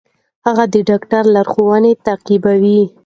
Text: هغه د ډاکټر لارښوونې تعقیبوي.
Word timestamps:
هغه 0.45 0.63
د 0.73 0.75
ډاکټر 0.89 1.23
لارښوونې 1.35 1.91
تعقیبوي. 2.05 2.81